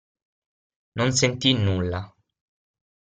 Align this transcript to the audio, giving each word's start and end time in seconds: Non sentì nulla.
Non 0.95 1.11
sentì 1.11 1.53
nulla. 1.53 2.01